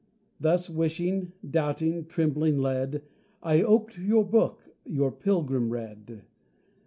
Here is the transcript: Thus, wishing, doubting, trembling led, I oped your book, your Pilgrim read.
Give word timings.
Thus, 0.39 0.67
wishing, 0.67 1.33
doubting, 1.47 2.05
trembling 2.07 2.57
led, 2.57 3.03
I 3.43 3.61
oped 3.61 3.99
your 3.99 4.25
book, 4.25 4.73
your 4.83 5.11
Pilgrim 5.11 5.69
read. 5.69 6.23